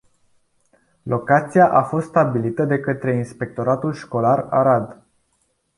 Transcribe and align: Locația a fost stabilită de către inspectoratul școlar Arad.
Locația 1.03 1.67
a 1.71 1.83
fost 1.83 2.07
stabilită 2.07 2.65
de 2.65 2.79
către 2.79 3.15
inspectoratul 3.15 3.93
școlar 3.93 4.47
Arad. 4.49 5.01